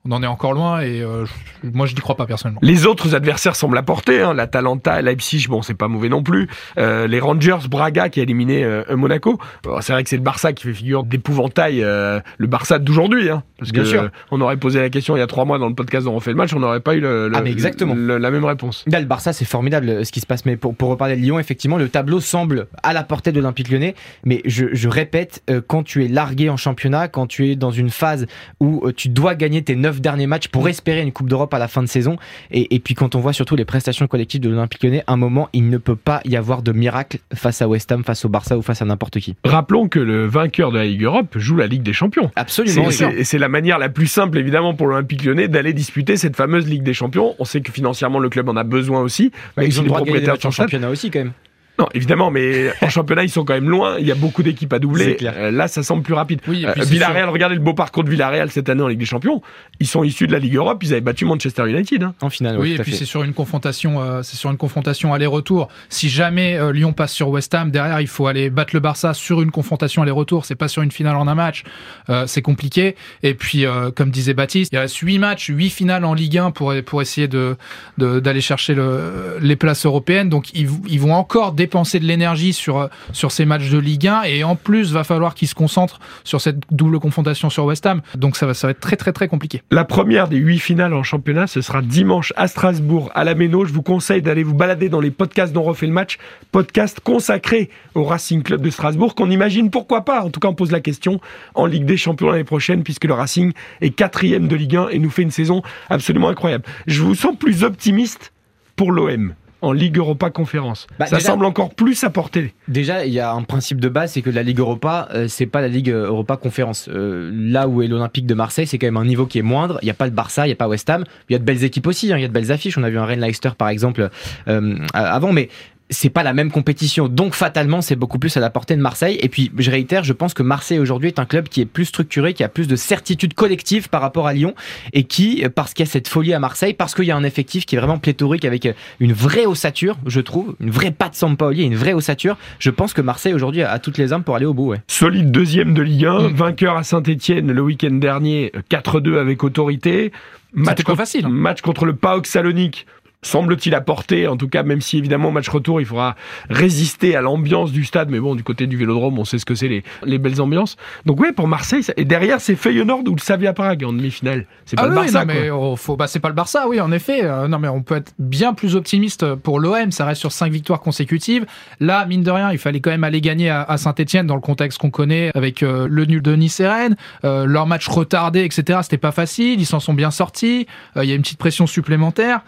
on 0.07 0.13
en 0.13 0.23
est 0.23 0.27
encore 0.27 0.55
loin 0.55 0.81
et 0.81 1.03
euh, 1.03 1.27
moi 1.63 1.87
je 1.87 1.95
n'y 1.95 2.01
crois 2.01 2.17
pas 2.17 2.25
personnellement. 2.27 2.61
Les 2.63 2.87
autres 2.87 3.15
adversaires 3.15 3.55
semblent 3.55 3.75
la 3.75 3.83
porter. 3.83 4.23
Hein. 4.23 4.33
L'Atalanta, 4.33 5.03
Leipzig, 5.03 5.47
bon, 5.49 5.61
c'est 5.63 5.75
pas 5.75 5.89
mauvais 5.89 6.09
non 6.09 6.23
plus. 6.23 6.49
Euh, 6.79 7.07
les 7.07 7.21
Rangers, 7.21 7.59
Braga 7.69 8.09
qui 8.09 8.21
a 8.21 8.23
éliminé 8.23 8.65
euh, 8.65 8.83
Monaco. 8.97 9.39
Bon, 9.63 9.79
c'est 9.83 9.93
vrai 9.93 10.03
que 10.03 10.09
c'est 10.09 10.17
le 10.17 10.23
Barça 10.23 10.53
qui 10.55 10.65
fait 10.65 10.73
figure 10.73 11.05
d'épouvantail, 11.05 11.83
euh, 11.83 12.21
le 12.39 12.47
Barça 12.47 12.79
d'aujourd'hui. 12.79 13.29
Hein, 13.29 13.43
parce 13.59 13.73
Bien 13.73 13.83
que 13.83 13.89
sûr. 13.89 14.03
euh, 14.05 14.09
on 14.31 14.41
aurait 14.41 14.57
posé 14.57 14.81
la 14.81 14.89
question 14.89 15.17
il 15.17 15.19
y 15.19 15.23
a 15.23 15.27
trois 15.27 15.45
mois 15.45 15.59
dans 15.59 15.69
le 15.69 15.75
podcast 15.75 16.07
dont 16.07 16.15
on 16.15 16.21
fait 16.21 16.31
le 16.31 16.37
match, 16.37 16.55
on 16.55 16.61
n'aurait 16.61 16.81
pas 16.81 16.95
eu 16.95 17.01
le, 17.01 17.29
le- 17.29 17.37
Ah, 17.37 17.43
mais 17.43 17.51
exactement. 17.53 17.95
le- 17.95 18.17
la 18.17 18.31
même 18.31 18.45
réponse. 18.47 18.85
Là, 18.87 19.01
le 19.01 19.07
Barça, 19.07 19.33
c'est 19.35 19.45
formidable 19.45 19.89
euh, 19.91 20.05
ce 20.05 20.13
qui 20.13 20.21
se 20.21 20.27
passe. 20.27 20.47
Mais 20.47 20.57
pour, 20.57 20.75
pour 20.75 20.89
reparler 20.89 21.17
de 21.17 21.21
Lyon, 21.21 21.39
effectivement, 21.39 21.77
le 21.77 21.91
tableau 21.91 22.21
semble 22.21 22.69
à 22.83 22.95
la 22.95 23.03
portée 23.05 23.33
de 23.33 23.37
l'Olympique 23.41 23.71
lyonnais. 23.71 23.95
Mais 24.25 24.41
je, 24.47 24.67
je 24.73 24.89
répète, 24.89 25.43
euh, 25.51 25.61
quand 25.67 25.83
tu 25.83 26.05
es 26.05 26.09
largué 26.09 26.49
en 26.49 26.57
championnat, 26.57 27.09
quand 27.09 27.27
tu 27.27 27.51
es 27.51 27.57
dans 27.57 27.71
une 27.71 27.91
phase 27.91 28.27
où 28.61 28.87
euh, 28.87 28.93
tu 28.95 29.11
dois 29.11 29.35
gagner 29.35 29.63
tes 29.63 29.77
neuf 29.91 30.01
derniers 30.01 30.27
matchs 30.27 30.49
pour 30.49 30.69
espérer 30.69 31.03
une 31.03 31.13
Coupe 31.13 31.29
d'Europe 31.29 31.53
à 31.53 31.59
la 31.59 31.69
fin 31.69 31.83
de 31.83 31.89
saison, 31.89 32.17
et, 32.51 32.75
et 32.75 32.79
puis 32.79 32.95
quand 32.95 33.15
on 33.15 33.21
voit 33.21 33.33
surtout 33.33 33.57
les 33.57 33.65
prestations 33.65 34.07
collectives 34.07 34.41
de 34.41 34.49
l'Olympique 34.49 34.83
lyonnais, 34.83 35.03
à 35.07 35.13
un 35.13 35.17
moment, 35.17 35.49
il 35.53 35.69
ne 35.69 35.79
peut 35.79 35.97
pas 35.97 36.21
y 36.25 36.37
avoir 36.37 36.63
de 36.63 36.73
miracle 36.73 37.19
face 37.35 37.61
à 37.63 37.69
West 37.69 37.91
Ham, 37.91 38.05
face 38.05 38.25
au 38.25 38.29
Barça 38.29 38.57
ou 38.57 38.63
face 38.63 38.83
à 38.83 38.85
n'importe 38.85 39.19
qui. 39.19 39.35
Rappelons 39.45 39.89
que 39.89 39.99
le 39.99 40.27
vainqueur 40.27 40.71
de 40.71 40.79
la 40.79 40.85
Ligue 40.85 41.03
Europe 41.03 41.37
joue 41.37 41.57
la 41.57 41.67
Ligue 41.67 41.83
des 41.83 41.93
Champions. 41.93 42.31
Absolument. 42.37 42.89
Et 43.17 43.25
c'est 43.25 43.39
la 43.39 43.49
manière 43.49 43.79
la 43.79 43.89
plus 43.89 44.07
simple, 44.07 44.39
évidemment, 44.39 44.75
pour 44.75 44.87
l'Olympique 44.87 45.25
lyonnais 45.25 45.49
d'aller 45.49 45.73
disputer 45.73 46.17
cette 46.17 46.37
fameuse 46.37 46.69
Ligue 46.69 46.83
des 46.83 46.95
Champions. 46.95 47.35
On 47.39 47.45
sait 47.45 47.61
que 47.61 47.73
financièrement, 47.73 48.19
le 48.19 48.29
club 48.29 48.49
en 48.49 48.57
a 48.57 48.65
besoin 48.65 49.01
aussi. 49.01 49.31
Bah, 49.31 49.63
même 49.63 49.67
ils 49.67 49.73
si 49.73 49.79
ont 49.81 49.83
le 49.83 49.89
droit 49.89 50.01
de 50.01 50.05
gagner 50.07 50.21
des 50.21 50.27
propriétaires 50.27 50.49
matchs 50.51 50.59
en 50.59 50.63
championnat 50.63 50.91
aussi, 50.91 51.11
quand 51.11 51.21
même. 51.21 51.33
Non, 51.81 51.89
évidemment, 51.95 52.31
mais 52.31 52.71
en 52.83 52.89
championnat, 52.89 53.25
ils 53.25 53.31
sont 53.31 53.45
quand 53.45 53.55
même 53.55 53.69
loin. 53.69 53.97
Il 53.99 54.07
y 54.07 54.13
a 54.13 54.15
beaucoup 54.15 54.43
d'équipes 54.43 54.73
à 54.73 54.77
C'est 54.77 54.81
doubler. 54.81 55.17
clair. 55.17 55.35
Euh, 55.37 55.51
là, 55.51 55.67
ça 55.69 55.83
semble 55.83 56.03
plus 56.03 56.15
rapide. 56.15 56.41
Oui, 56.47 56.63
et 56.63 56.67
Euh, 56.67 56.73
Villarreal, 56.85 57.29
regardez 57.29 57.55
le 57.55 57.61
beau 57.61 57.75
parcours 57.75 58.05
de 58.05 58.11
Villarreal 58.11 58.51
cette 58.51 58.69
année 58.69 58.83
en 58.83 58.89
Ligue 58.89 58.99
des 58.99 59.05
Champions. 59.07 59.41
Ils 59.81 59.87
sont 59.87 60.05
issus 60.05 60.27
de 60.27 60.33
la 60.33 60.39
Ligue 60.39 60.57
Europe. 60.57 60.83
Ils 60.83 60.93
avaient 60.93 61.01
battu 61.01 61.25
Manchester 61.25 61.69
United. 61.69 62.03
hein. 62.03 62.15
En 62.21 62.31
finale, 62.31 62.57
Oui, 62.59 62.71
oui, 62.71 62.75
et 62.75 62.79
puis 62.83 62.93
c'est 62.95 63.05
sur 63.05 63.23
une 63.23 63.33
confrontation, 63.33 64.01
euh, 64.03 64.23
c'est 64.23 64.37
sur 64.37 64.51
une 64.51 64.57
confrontation 64.57 65.15
aller-retour. 65.15 65.69
Si 65.89 66.09
jamais 66.09 66.57
euh, 66.59 66.73
Lyon 66.73 66.93
passe 66.93 67.13
sur 67.13 67.29
West 67.31 67.55
Ham, 67.55 67.71
derrière 67.71 68.01
il 68.01 68.07
faut 68.09 68.27
aller 68.27 68.51
battre 68.51 68.71
le 68.75 68.81
Barça 68.81 69.15
sur 69.15 69.41
une 69.43 69.51
confrontation 69.51 70.03
aller-retour. 70.03 70.45
C'est 70.45 70.55
pas 70.55 70.69
sur 70.69 70.83
une 70.83 70.91
finale 70.93 71.17
en 71.17 71.27
un 71.29 71.35
match. 71.35 71.65
Euh, 72.11 72.27
c'est 72.27 72.43
compliqué. 72.43 72.95
Et 73.23 73.35
puis, 73.35 73.65
euh, 73.67 73.91
comme 73.91 74.11
disait 74.11 74.35
Baptiste, 74.35 74.73
il 74.73 74.79
reste 74.79 74.97
huit 74.99 75.19
matchs, 75.19 75.49
huit 75.49 75.71
finales 75.71 76.05
en 76.05 76.15
Ligue 76.15 76.39
1 76.39 76.51
pour 76.51 76.75
pour 76.85 77.01
essayer 77.03 77.29
de 77.29 77.57
de- 77.99 78.21
d'aller 78.21 78.41
chercher 78.41 78.75
le, 78.75 79.37
les 79.41 79.57
places 79.57 79.87
européennes. 79.87 80.29
Donc 80.29 80.53
ils, 80.55 80.69
ils 80.89 81.01
vont 81.01 81.15
encore 81.15 81.53
dépenser 81.71 82.01
de 82.01 82.05
l'énergie 82.05 82.53
sur 82.53 82.79
euh, 82.79 82.89
sur 83.13 83.31
ces 83.31 83.45
matchs 83.45 83.71
de 83.71 83.79
Ligue 83.79 84.09
1 84.09 84.23
et 84.25 84.43
en 84.43 84.57
plus 84.57 84.93
va 84.93 85.05
falloir 85.05 85.35
qu'ils 85.35 85.47
se 85.47 85.55
concentrent 85.55 86.01
sur 86.25 86.41
cette 86.41 86.59
double 86.73 86.99
confrontation 86.99 87.49
sur 87.49 87.65
West 87.65 87.87
Ham. 87.87 88.03
Donc 88.17 88.37
ça 88.37 88.45
va 88.45 88.55
ça 88.55 88.67
va 88.67 88.73
être 88.73 88.81
très 88.81 88.97
très 88.97 89.13
très 89.13 89.29
compliqué. 89.29 89.63
La 89.71 89.85
première 89.85 90.27
des 90.27 90.37
huit 90.37 90.59
finales 90.59 90.95
en 90.95 91.05
championnat, 91.05 91.47
ce 91.47 91.61
sera 91.61 91.81
dimanche 91.81 92.33
à 92.37 92.49
Strasbourg, 92.49 93.13
à 93.15 93.23
la 93.23 93.37
Méno. 93.37 93.65
Je 93.65 93.73
vous 93.73 93.83
conseille 93.83 94.21
d'aller 94.21 94.43
vous 94.43 94.55
balader 94.55 94.89
dans 94.89 95.01
les 95.01 95.13
podcasts 95.13 95.53
dont 95.53 95.63
refait 95.63 95.87
le 95.87 95.93
match. 95.93 96.19
Podcast 96.51 96.99
consacré 96.99 97.71
au 97.95 98.03
Racing 98.03 98.43
Club 98.43 98.63
de 98.63 98.71
Strasbourg, 98.71 99.15
qu'on 99.15 99.31
imagine 99.31 99.71
pourquoi 99.71 100.05
pas. 100.05 100.23
En 100.23 100.31
tout 100.31 100.41
cas, 100.41 100.49
on 100.49 100.55
pose 100.55 100.73
la 100.73 100.81
question 100.81 101.21
en 101.55 101.67
Ligue 101.67 101.85
des 101.85 101.97
Champions 101.97 102.31
l'année 102.31 102.43
prochaine, 102.43 102.83
puisque 102.83 103.05
le 103.05 103.15
Racing 103.15 103.53
est 103.81 103.91
quatrième 103.91 104.49
de 104.49 104.57
Ligue 104.57 104.75
1 104.75 104.89
et 104.89 104.99
nous 104.99 105.11
fait 105.11 105.23
une 105.23 105.31
saison 105.31 105.63
absolument 105.89 106.31
incroyable. 106.31 106.65
Je 106.89 107.03
vous 107.03 107.15
sens 107.15 107.37
plus 107.37 107.63
optimiste 107.63 108.33
pour 108.75 108.91
l'OM. 108.91 109.35
En 109.63 109.73
Ligue 109.73 109.99
Europa 109.99 110.31
Conférence. 110.31 110.87
Bah, 110.99 111.07
ça 111.07 111.17
déjà- 111.17 111.29
semble 111.29 111.45
encore 111.45 111.75
plus 111.75 112.03
apporter. 112.05 112.55
Déjà, 112.69 113.05
il 113.05 113.13
y 113.13 113.21
a 113.21 113.33
un 113.33 113.43
principe 113.43 113.81
de 113.81 113.89
base, 113.89 114.13
c'est 114.13 114.23
que 114.23 114.31
la 114.31 114.43
Ligue 114.43 114.59
Europa, 114.59 115.09
euh, 115.15 115.27
c'est 115.29 115.47
pas 115.47 115.61
la 115.61 115.69
Ligue 115.69 115.91
Europa 115.91 116.37
Conférence. 116.37 116.89
Euh, 116.93 117.31
là 117.35 117.69
où 117.69 117.83
est 117.83 117.87
l'Olympique 117.87 118.27
de 118.27 118.35
Marseille, 118.35 118.67
c'est 118.67 118.79
quand 118.79 118.87
même 118.87 118.97
un 118.97 119.05
niveau 119.05 119.27
qui 119.27 119.39
est 119.39 119.43
moindre. 119.43 119.79
Il 119.83 119.87
n'y 119.87 119.91
a 119.91 119.95
pas 119.95 120.07
le 120.07 120.13
Barça, 120.13 120.47
il 120.47 120.49
n'y 120.49 120.55
a 120.55 120.57
pas 120.57 120.69
West 120.69 120.89
Ham. 120.91 121.05
Il 121.29 121.33
y 121.33 121.37
a 121.37 121.39
de 121.39 121.45
belles 121.45 121.65
équipes 121.65 121.87
aussi, 121.87 122.13
hein, 122.13 122.17
il 122.19 122.23
y 122.23 122.25
a 122.25 122.29
de 122.29 122.33
belles 122.33 122.53
affiches. 122.53 122.77
On 122.79 122.83
a 122.83 122.91
vu 122.91 122.99
un 122.99 123.05
Rennes 123.05 123.21
Leicester 123.21 123.51
par 123.57 123.69
exemple 123.69 124.09
euh, 124.49 124.77
avant, 124.95 125.33
mais 125.33 125.49
c'est 125.91 126.09
pas 126.11 126.23
la 126.23 126.33
même 126.33 126.51
compétition. 126.51 127.09
Donc 127.09 127.35
fatalement, 127.35 127.81
c'est 127.83 127.97
beaucoup 127.97 128.19
plus 128.19 128.37
à 128.37 128.41
la 128.41 128.49
portée 128.51 128.77
de 128.77 128.81
Marseille. 128.81 129.19
Et 129.21 129.29
puis, 129.29 129.51
je 129.59 129.71
réitère, 129.71 130.05
je 130.05 130.13
pense 130.13 130.35
que 130.35 130.43
Marseille 130.43 130.79
aujourd'hui 130.79 131.09
est 131.09 131.19
un 131.19 131.25
club 131.27 131.49
qui 131.49 131.61
est 131.61 131.67
plus 131.67 131.85
structuré, 131.87 132.33
qui 132.33 132.45
a 132.45 132.49
plus 132.49 132.69
de 132.69 132.77
certitude 132.77 133.35
collective 133.35 133.89
par 133.89 134.01
rapport 134.01 134.27
à 134.27 134.33
Lyon 134.33 134.55
et 134.93 135.05
qui, 135.05 135.45
parce 135.55 135.75
qu'il 135.75 135.85
y 135.85 135.89
a 135.89 135.91
cette 135.91 136.09
folie 136.09 136.33
à 136.33 136.39
Marseille, 136.39 136.75
parce 136.75 136.95
qu'il 136.95 137.05
y 137.07 137.11
a 137.11 137.17
un 137.17 137.25
effectif 137.25 137.67
qui 137.67 137.77
est 137.77 137.79
vraiment 137.79 137.99
pléthorique 137.99 138.45
avec 138.45 138.69
une 139.01 139.13
vraie 139.13 139.47
ossature, 139.47 139.97
je 140.07 140.21
trouve, 140.21 140.55
une 140.61 140.71
vraie 140.71 140.91
patte 140.93 141.15
Sampaoli, 141.15 141.65
une 141.65 141.75
vraie 141.77 141.93
ossature, 141.93 142.37
je 142.59 142.71
pense 142.71 142.93
que 142.95 143.01
Marseille 143.01 143.35
aujourd'hui 143.35 143.63
a 143.63 143.79
toutes 143.79 143.99
les 143.99 144.13
armes 144.13 144.23
pour 144.23 144.37
aller 144.37 144.47
au 144.47 144.55
bout. 144.55 144.69
Ouais. 144.71 144.79
Solide 144.87 145.31
deuxième 145.31 145.75
de 145.75 145.83
Ligue 145.83 146.07
1, 146.07 146.29
Mm. 146.29 146.35
vainqueur 146.35 146.77
à 146.77 146.83
Saint-Etienne 146.83 147.51
le 147.53 147.61
week-end 147.63 147.91
dernier, 147.95 148.53
4-2 148.69 149.19
avec 149.19 149.43
autorité. 149.45 150.13
Match, 150.53 150.83
contre- 150.83 150.97
facile. 150.99 151.27
hein. 151.27 151.31
match 151.31 151.61
contre 151.61 151.85
le 151.85 151.95
PAOK 151.95 152.27
Salonique. 152.27 152.87
Semble-t-il 153.23 153.75
apporter, 153.75 154.27
en 154.27 154.37
tout 154.37 154.49
cas, 154.49 154.63
même 154.63 154.81
si 154.81 154.97
évidemment 154.97 155.29
au 155.29 155.33
match 155.33 155.49
retour, 155.49 155.81
il 155.81 155.87
faudra 155.87 156.17
résister 156.49 157.17
à 157.17 157.21
l'ambiance 157.21 157.71
du 157.71 157.85
stade, 157.85 158.09
mais 158.11 158.19
bon, 158.19 158.35
du 158.35 158.43
côté 158.43 158.67
du 158.67 158.77
Vélodrome, 158.79 159.19
on 159.19 159.25
sait 159.25 159.39
ce 159.39 159.45
que 159.45 159.55
c'est 159.55 159.69
les, 159.69 159.83
les 160.05 160.19
belles 160.19 160.41
ambiances. 160.41 160.77
Donc 161.05 161.21
ouais, 161.21 161.33
pour 161.33 161.47
Marseille, 161.47 161.83
ça- 161.83 161.93
et 161.97 162.05
derrière 162.07 162.41
c'est 162.41 162.57
Feyenoord 162.57 163.03
ou 163.09 163.15
le 163.15 163.21
Slavia 163.21 163.53
Prague 163.53 163.85
en 163.85 163.93
demi-finale. 163.93 164.47
C'est 164.65 164.77
pas 164.77 164.85
Ah 164.85 164.87
le 164.87 164.93
oui, 164.93 165.01
Barça, 165.13 165.25
non, 165.25 165.27
mais 165.27 165.51
oh, 165.51 165.77
faut, 165.77 165.97
bah, 165.97 166.07
c'est 166.07 166.19
pas 166.21 166.29
le 166.29 166.35
Barça, 166.35 166.67
oui, 166.69 166.81
en 166.81 166.93
effet. 166.93 167.25
Euh, 167.25 167.47
non, 167.47 167.59
mais 167.59 167.69
on 167.69 167.83
peut 167.83 167.97
être 167.97 168.13
bien 168.19 168.55
plus 168.55 168.75
optimiste 168.75 169.35
pour 169.35 169.61
l'OM. 169.61 169.91
Ça 169.93 170.07
reste 170.07 170.21
sur 170.21 170.33
cinq 170.33 170.51
victoires 170.53 170.81
consécutives. 170.81 171.45
Là, 171.79 172.07
mine 172.07 172.23
de 172.23 172.31
rien, 172.31 172.53
il 172.53 172.59
fallait 172.59 172.81
quand 172.81 172.91
même 172.91 173.05
aller 173.05 173.21
gagner 173.21 173.51
à, 173.51 173.77
Saint-Etienne 173.77 174.27
dans 174.27 174.35
le 174.35 174.41
contexte 174.41 174.79
qu'on 174.79 174.91
connaît 174.91 175.31
avec 175.35 175.63
euh, 175.63 175.87
le 175.91 176.05
nul 176.07 176.23
de 176.23 176.35
Nice 176.37 176.61
et 176.61 176.67
Rennes. 176.69 176.97
Euh, 177.25 177.45
leur 177.45 177.67
match 177.67 177.87
retardé, 177.89 178.45
etc. 178.45 178.79
C'était 178.83 178.97
pas 178.99 179.13
facile. 179.13 179.61
Ils 179.61 179.67
s'en 179.67 179.81
sont 179.81 179.95
bien 179.95 180.11
sortis. 180.11 180.67
Euh, 180.97 181.05
Il 181.05 181.11
y 181.11 181.13
a 181.13 181.17
une 181.17 181.23
petite 181.23 181.39
pression 181.39 181.67
supplémentaire. 181.67 182.41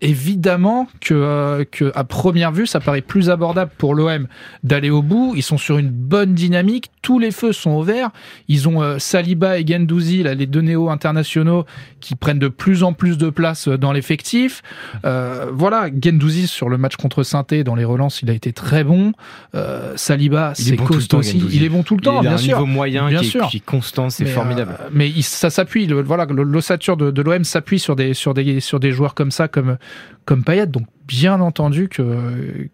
Évidemment 0.00 0.88
que, 1.00 1.14
euh, 1.14 1.64
que 1.70 1.92
à 1.94 2.04
première 2.04 2.52
vue, 2.52 2.66
ça 2.66 2.80
paraît 2.80 3.00
plus 3.02 3.30
abordable 3.30 3.70
pour 3.78 3.94
l'OM 3.94 4.26
d'aller 4.64 4.90
au 4.90 5.02
bout. 5.02 5.34
Ils 5.36 5.42
sont 5.42 5.58
sur 5.58 5.78
une 5.78 5.90
bonne 5.90 6.34
dynamique. 6.34 6.90
Tous 7.02 7.18
les 7.18 7.30
feux 7.30 7.52
sont 7.52 7.70
au 7.72 7.82
vert. 7.82 8.10
Ils 8.48 8.68
ont 8.68 8.82
euh, 8.82 8.98
Saliba 8.98 9.58
et 9.58 9.66
Gendouzi, 9.66 10.22
là, 10.22 10.34
les 10.34 10.46
deux 10.46 10.60
néo 10.60 10.90
internationaux, 10.90 11.64
qui 12.00 12.14
prennent 12.14 12.38
de 12.38 12.48
plus 12.48 12.82
en 12.82 12.92
plus 12.92 13.18
de 13.18 13.30
place 13.30 13.68
euh, 13.68 13.76
dans 13.78 13.92
l'effectif. 13.92 14.62
Euh, 15.04 15.46
voilà, 15.52 15.88
Gendouzi 16.02 16.46
sur 16.46 16.68
le 16.68 16.78
match 16.78 16.96
contre 16.96 17.22
saint 17.22 17.42
dans 17.64 17.74
les 17.74 17.84
relances, 17.84 18.22
il 18.22 18.30
a 18.30 18.32
été 18.34 18.52
très 18.52 18.84
bon. 18.84 19.12
Euh, 19.54 19.92
Saliba, 19.96 20.52
c'est 20.54 20.76
bon 20.76 20.84
costaud 20.84 21.18
aussi. 21.18 21.38
Gendouzi. 21.38 21.56
Il 21.56 21.64
est 21.64 21.68
bon 21.68 21.82
tout 21.82 21.96
le 21.96 22.02
temps, 22.02 22.20
il 22.20 22.28
bien 22.28 22.34
un 22.34 22.38
sûr. 22.38 22.56
niveau 22.58 22.66
moyen 22.66 23.08
Bien 23.08 23.18
qui, 23.18 23.26
est, 23.26 23.30
sûr. 23.30 23.48
qui 23.48 23.56
est 23.56 23.64
constant, 23.64 24.08
c'est 24.10 24.24
formidable. 24.26 24.76
mais 24.92 25.08
il- 25.10 25.22
ça 25.24 25.50
s'appuie, 25.50 25.86
voilà, 25.88 26.24
l'ossature 26.26 26.96
de, 26.96 27.10
de 27.10 27.22
l'OM 27.22 27.42
s'appuie 27.44 27.78
sur 27.80 27.96
des, 27.96 28.14
sur, 28.14 28.32
des, 28.34 28.60
sur 28.60 28.78
des 28.78 28.92
joueurs 28.92 29.14
comme 29.14 29.30
ça, 29.32 29.48
comme, 29.48 29.76
comme 30.24 30.44
Payet. 30.44 30.66
Donc, 30.66 30.86
bien 31.12 31.40
entendu 31.42 31.88
que, 31.88 32.02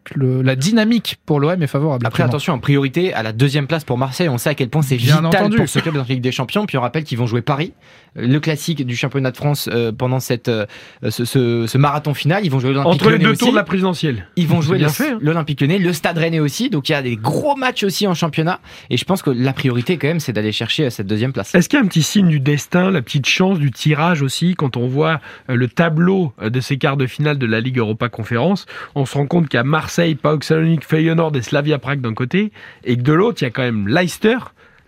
que 0.04 0.14
le- 0.14 0.42
la 0.42 0.54
dynamique 0.54 1.18
pour 1.26 1.40
l'OM 1.40 1.60
est 1.60 1.66
favorable. 1.66 2.06
Après, 2.06 2.22
attention, 2.22 2.52
en 2.54 2.58
priorité 2.60 3.12
à 3.12 3.22
la 3.24 3.32
deuxième 3.32 3.66
place 3.66 3.82
pour 3.84 3.98
Marseille. 3.98 4.28
On 4.28 4.38
sait 4.38 4.50
à 4.50 4.54
quel 4.54 4.68
point 4.68 4.82
c'est 4.82 4.96
Bien 4.96 5.16
vital 5.22 5.26
entendu. 5.42 5.56
pour 5.56 5.68
ce 5.68 5.80
club 5.80 5.94
dans 5.94 6.02
la 6.02 6.06
Ligue 6.06 6.20
des 6.22 6.30
Champions. 6.32 6.64
Puis 6.66 6.78
on 6.78 6.80
rappelle 6.80 7.02
qu'ils 7.04 7.18
vont 7.18 7.26
jouer 7.26 7.42
Paris, 7.42 7.72
euh, 8.16 8.26
le 8.28 8.38
classique 8.40 8.86
du 8.86 8.94
championnat 8.96 9.32
de 9.32 9.36
France 9.36 9.68
euh, 9.72 9.90
pendant 9.90 10.20
cette, 10.20 10.48
euh, 10.48 10.66
ce, 11.08 11.24
ce- 11.24 11.66
ce 11.66 11.78
marathon 11.78 12.14
final. 12.14 12.44
Ils 12.44 12.50
vont 12.50 12.60
jouer 12.60 12.70
l'Olympique 12.72 12.92
Entre 13.02 13.10
les 13.10 13.18
deux 13.18 13.30
aussi. 13.30 13.38
tours 13.40 13.50
de 13.50 13.56
la 13.56 13.64
présidentielle. 13.64 14.28
Ils 14.36 14.46
vont 14.46 14.60
jouer 14.60 14.82
hein. 14.84 15.18
l'Olympique 15.20 15.60
Lyonnais, 15.60 15.78
le 15.78 15.92
Stade 15.92 16.18
Rennais 16.18 16.40
aussi. 16.40 16.70
Donc 16.70 16.88
il 16.88 16.92
y 16.92 16.94
a 16.94 17.02
des 17.02 17.16
gros 17.16 17.56
matchs 17.56 17.82
aussi 17.82 18.06
en 18.06 18.14
championnat. 18.14 18.60
Et 18.90 18.96
je 18.96 19.04
pense 19.04 19.22
que 19.22 19.30
la 19.30 19.52
priorité 19.52 19.96
quand 19.98 20.08
même, 20.08 20.20
c'est 20.20 20.32
d'aller 20.32 20.52
chercher 20.52 20.88
cette 20.90 21.06
deuxième 21.08 21.32
place. 21.32 21.54
Est-ce 21.54 21.68
qu'il 21.68 21.78
y 21.78 21.82
a 21.82 21.84
un 21.84 21.88
petit 21.88 22.02
signe 22.02 22.28
du 22.28 22.40
destin, 22.40 22.90
la 22.90 23.02
petite 23.02 23.26
chance 23.26 23.58
du 23.58 23.70
tirage 23.70 24.22
aussi, 24.22 24.54
quand 24.54 24.76
on 24.76 24.86
voit 24.86 25.20
le 25.48 25.66
tableau 25.68 26.32
de 26.42 26.60
ces 26.60 26.76
quarts 26.78 26.96
de 26.96 27.06
finale 27.06 27.38
de 27.38 27.46
la 27.46 27.60
Ligue 27.60 27.78
Europa 27.78 28.08
Conférence 28.28 28.66
On 28.94 29.06
se 29.06 29.14
rend 29.16 29.26
compte 29.26 29.48
qu'il 29.48 29.56
y 29.56 29.60
a 29.60 29.64
Marseille, 29.64 30.14
PAOK 30.14 30.44
Salonique, 30.44 30.84
Feyenoord 30.84 31.34
et 31.36 31.40
Slavia 31.42 31.78
Prague 31.78 32.02
d'un 32.02 32.12
côté, 32.12 32.52
et 32.84 32.96
que 32.96 33.02
de 33.02 33.12
l'autre, 33.14 33.38
il 33.40 33.44
y 33.44 33.48
a 33.48 33.50
quand 33.50 33.62
même 33.62 33.88
Leicester, 33.88 34.36